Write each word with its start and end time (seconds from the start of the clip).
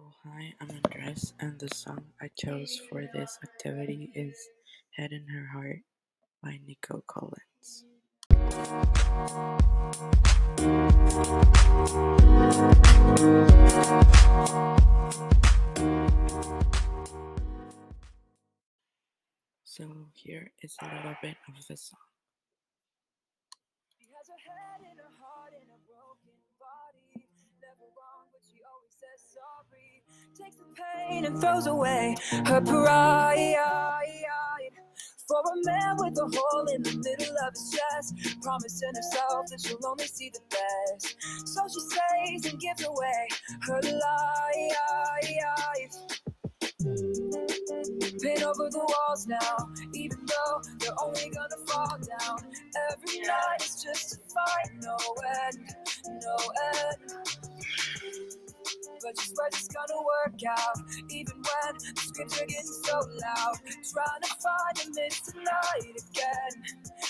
Oh, 0.00 0.12
hi, 0.24 0.54
I'm 0.62 0.70
Andres, 0.70 1.34
and 1.40 1.58
the 1.58 1.68
song 1.74 2.02
I 2.22 2.30
chose 2.34 2.80
for 2.88 3.06
this 3.12 3.38
activity 3.44 4.10
is 4.14 4.34
Head 4.96 5.12
in 5.12 5.26
Her 5.28 5.46
Heart 5.52 5.80
by 6.42 6.58
Nico 6.66 7.04
Collins. 7.06 7.84
So, 19.64 19.84
here 20.14 20.50
is 20.62 20.76
a 20.80 20.86
little 20.86 21.16
bit 21.20 21.36
of 21.46 21.66
the 21.68 21.76
song. 21.76 21.98
Takes 30.36 30.56
the 30.56 30.64
pain 31.08 31.24
and 31.24 31.40
throws 31.40 31.66
away 31.66 32.16
her 32.46 32.60
pride. 32.60 33.56
For 35.28 35.40
a 35.40 35.64
man 35.64 35.96
with 35.98 36.18
a 36.18 36.36
hole 36.36 36.66
in 36.74 36.82
the 36.82 36.96
middle 36.96 37.36
of 37.46 37.52
his 37.54 37.70
chest, 37.70 38.14
promising 38.42 38.90
herself 38.94 39.46
that 39.50 39.60
she'll 39.60 39.86
only 39.86 40.06
see 40.06 40.30
the 40.30 40.40
best. 40.50 41.16
So 41.46 41.62
she 41.68 41.80
says 41.80 42.52
and 42.52 42.60
gives 42.60 42.84
away 42.84 43.28
her 43.62 43.80
life. 43.82 45.92
Paint 48.22 48.42
over 48.42 48.68
the 48.70 48.94
walls 49.08 49.26
now, 49.26 49.68
even 49.94 50.18
though 50.26 50.60
they're 50.78 50.92
only 51.02 51.30
gonna 51.30 51.56
fall 51.66 51.96
down. 52.18 52.38
Every 52.90 53.20
night 53.20 53.62
is 53.62 53.82
just 53.82 54.14
a 54.14 54.18
fight, 54.34 54.70
no 54.82 54.96
end, 55.46 55.74
no 56.22 56.36
end. 56.74 57.29
But 59.16 59.26
you 59.26 59.34
it's 59.48 59.68
gonna 59.68 60.00
work 60.02 60.40
out, 60.48 60.78
even 61.10 61.36
when 61.36 61.74
the 61.74 62.00
screams 62.00 62.40
are 62.40 62.46
getting 62.46 62.64
so 62.84 62.94
loud. 62.98 63.56
Trying 63.66 64.22
to 64.22 64.34
find 64.38 64.76
a 64.78 64.86
miss 64.94 65.20
tonight 65.22 65.98
again 65.98 66.52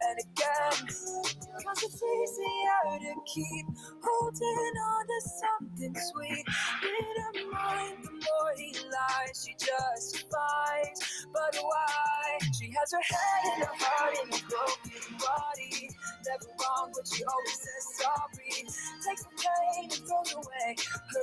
and 0.00 0.18
again. 0.20 0.88
Cause 0.88 1.82
it's 1.84 2.02
easier 2.02 2.98
to 3.00 3.14
keep 3.26 3.66
holding 4.02 4.74
on 4.88 5.06
to 5.06 5.20
something 5.42 5.94
sweet. 6.12 6.44
In 6.82 7.22
her 7.22 7.52
mind, 7.52 7.98
the 8.04 8.12
more 8.12 8.52
he 8.56 8.74
lies, 8.74 9.44
she 9.44 9.52
justifies. 9.54 11.26
But 11.32 11.56
why? 11.60 12.38
She 12.58 12.72
has 12.72 12.92
her 12.92 13.04
head 13.04 13.54
in 13.56 13.60
her 13.62 13.74
heart 13.78 14.14
in 14.24 14.28
a 14.28 14.40
broken 14.48 15.18
body. 15.18 15.90
Never 16.26 16.52
wrong, 16.60 16.92
but 16.94 17.06
she 17.08 17.24
always 17.24 17.58
says 17.60 17.84
sorry. 18.00 18.64
Takes 19.06 19.24
the 19.24 19.30
pain 19.36 19.84
and 19.84 19.92
throws 19.92 20.34
away 20.34 20.76
her 21.12 21.21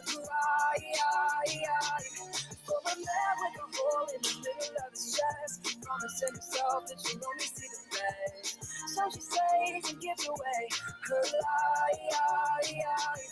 promising 5.89 6.33
himself 6.37 6.85
that 6.87 6.99
she'll 7.01 7.25
only 7.25 7.49
see 7.49 7.69
the 7.73 7.97
best. 7.97 8.61
So 8.95 9.03
she 9.13 9.21
says 9.21 9.93
and 9.93 10.01
gives 10.01 10.29
away 10.29 10.63
her 11.09 11.23
life. 11.25 13.25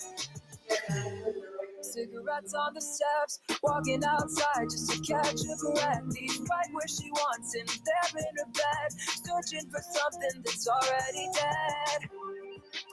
Cigarettes 1.81 2.55
on 2.55 2.75
the 2.75 2.81
steps, 2.81 3.41
walking 3.63 4.03
outside 4.05 4.69
just 4.69 4.91
to 4.91 4.99
catch 5.01 5.41
a 5.41 5.73
breath. 5.73 6.03
He's 6.17 6.39
right 6.39 6.69
where 6.73 6.89
she 6.89 7.09
wants 7.11 7.55
him, 7.55 7.67
there 7.67 8.21
in 8.21 8.37
her 8.37 8.51
bed, 8.53 8.91
searching 9.23 9.71
for 9.71 9.81
something 9.81 10.43
that's 10.45 10.67
already 10.67 11.29
dead. 11.35 12.11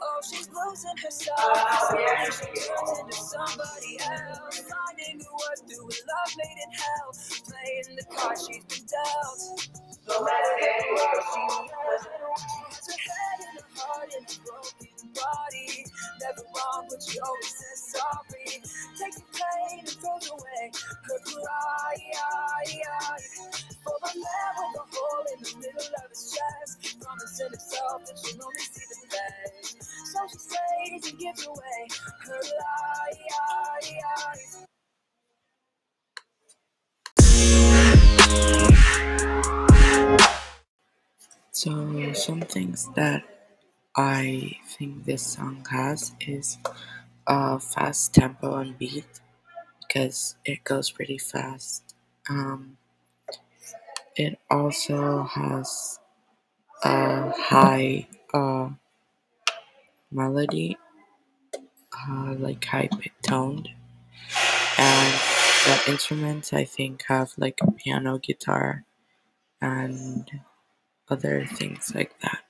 Oh, 0.03 0.21
she's 0.31 0.49
losing 0.51 0.99
herself. 1.03 1.39
Ah, 1.41 1.89
Slowly 1.91 2.33
she 2.33 2.69
turns 2.69 3.01
into 3.01 3.17
somebody 3.17 3.99
else. 4.01 4.63
Finding 4.63 5.21
her 5.21 5.33
worth 5.33 5.63
through 5.69 5.87
a 5.87 5.99
love 6.07 6.33
made 6.39 6.59
in 6.65 6.73
hell. 6.73 7.13
Playing 7.49 7.97
the 7.97 8.17
card 8.17 8.39
she's 8.39 8.65
been 8.65 8.84
dealt. 8.95 9.71
No 10.09 10.23
matter 10.25 10.55
she 10.61 10.67
has, 10.67 11.25
she 11.35 11.41
has 12.63 12.87
her 12.87 13.01
head 13.03 13.39
in 13.43 13.53
her 13.59 13.69
heart 13.77 14.11
in 14.15 14.25
a 14.25 14.37
broken 14.47 15.11
body. 15.15 15.87
Never 16.21 16.45
wrong, 16.55 16.87
but 16.91 17.03
she 17.03 17.19
always 17.21 17.55
says 17.55 17.81
sorry. 17.99 18.63
Takes 18.99 19.19
the 19.19 19.27
pain 19.35 19.81
and 19.81 19.89
throws 19.91 20.31
away 20.31 20.65
her 20.75 21.21
pride. 21.25 22.03
For 23.85 23.97
a 23.97 24.13
man 24.15 24.53
with 24.59 24.83
a 24.83 24.85
hole 24.93 25.27
in 25.35 25.41
the 25.45 25.55
middle 25.59 25.95
of 26.05 26.11
his 26.11 26.37
chest, 26.37 27.01
promising 27.01 27.51
himself 27.51 28.07
that 28.07 28.19
she'll 28.19 28.45
only 28.45 28.61
see 28.61 28.87
the 28.91 29.09
best. 29.11 29.83
So 30.13 30.21
she 30.31 30.39
says 30.39 31.11
and 31.11 31.19
gives 31.21 31.47
away 31.47 31.81
her 32.27 32.41
life. 32.43 32.94
So, 41.65 42.13
some 42.13 42.43
things 42.43 42.91
that 42.95 43.25
I 43.97 44.59
think 44.67 45.07
this 45.07 45.23
song 45.27 45.65
has 45.71 46.13
is 46.21 46.59
a 47.27 47.59
fast 47.59 48.13
tempo 48.13 48.57
and 48.57 48.77
beat 48.77 49.09
because 49.81 50.37
it 50.45 50.63
goes 50.65 50.91
pretty 50.91 51.17
fast. 51.17 51.95
Um, 52.29 52.77
it 54.15 54.39
also 54.51 55.23
has 55.25 56.01
a 56.85 57.31
high 57.31 58.09
uh, 58.35 58.69
melody, 60.13 60.77
uh, 61.97 62.35
like 62.39 62.63
high 62.67 62.91
toned, 63.23 63.71
and 64.77 65.15
the 65.65 65.93
instruments 65.93 66.53
I 66.53 66.65
think 66.67 67.05
have 67.09 67.33
like 67.39 67.61
a 67.63 67.71
piano, 67.73 68.19
guitar, 68.19 68.85
and 69.63 70.31
other 71.09 71.47
things 71.47 71.93
like 71.95 72.19
that. 72.21 72.41